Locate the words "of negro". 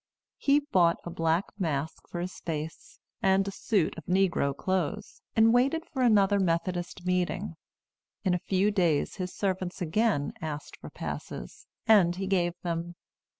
3.99-4.57